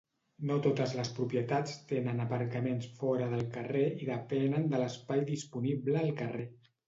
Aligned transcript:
No 0.49 0.55
totes 0.67 0.93
les 0.99 1.09
propietats 1.17 1.75
tenen 1.91 2.23
aparcaments 2.23 2.87
fora 3.01 3.27
del 3.35 3.45
carrer 3.57 3.83
i 4.05 4.09
depenen 4.09 4.67
de 4.75 4.81
l'espai 4.85 5.23
disponible 5.31 6.01
al 6.01 6.11
carrer. 6.23 6.47